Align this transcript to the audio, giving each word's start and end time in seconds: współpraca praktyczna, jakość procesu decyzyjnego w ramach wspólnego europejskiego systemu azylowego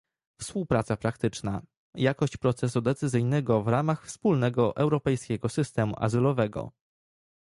współpraca 0.39 0.97
praktyczna, 0.97 1.61
jakość 1.95 2.37
procesu 2.37 2.81
decyzyjnego 2.81 3.61
w 3.63 3.67
ramach 3.67 4.05
wspólnego 4.05 4.75
europejskiego 4.75 5.49
systemu 5.49 5.93
azylowego 5.97 6.71